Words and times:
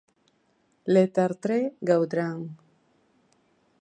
Le 0.95 1.03
Tartre-Gaudran 1.17 2.41